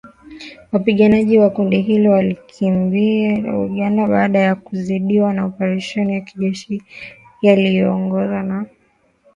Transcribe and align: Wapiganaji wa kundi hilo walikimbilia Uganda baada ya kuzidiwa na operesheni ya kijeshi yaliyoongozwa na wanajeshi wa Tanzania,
Wapiganaji 0.71 1.39
wa 1.39 1.49
kundi 1.49 1.81
hilo 1.81 2.11
walikimbilia 2.11 3.57
Uganda 3.57 4.07
baada 4.07 4.39
ya 4.39 4.55
kuzidiwa 4.55 5.33
na 5.33 5.45
operesheni 5.45 6.13
ya 6.13 6.21
kijeshi 6.21 6.83
yaliyoongozwa 7.41 8.27
na 8.27 8.33
wanajeshi 8.35 8.53
wa 8.53 8.63
Tanzania, 8.63 8.77